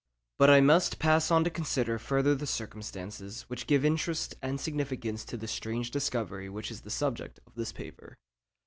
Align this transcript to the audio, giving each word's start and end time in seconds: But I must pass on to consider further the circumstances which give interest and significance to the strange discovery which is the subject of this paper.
But 0.39 0.49
I 0.49 0.61
must 0.61 0.97
pass 0.97 1.29
on 1.29 1.43
to 1.43 1.51
consider 1.51 1.99
further 1.99 2.33
the 2.33 2.47
circumstances 2.47 3.43
which 3.43 3.67
give 3.67 3.85
interest 3.85 4.33
and 4.41 4.59
significance 4.59 5.23
to 5.25 5.37
the 5.37 5.47
strange 5.47 5.91
discovery 5.91 6.49
which 6.49 6.71
is 6.71 6.81
the 6.81 6.89
subject 6.89 7.39
of 7.45 7.53
this 7.53 7.71
paper. 7.71 8.17